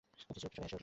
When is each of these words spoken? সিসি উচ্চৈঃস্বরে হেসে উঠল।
সিসি 0.21 0.25
উচ্চৈঃস্বরে 0.31 0.61
হেসে 0.65 0.75
উঠল। 0.75 0.79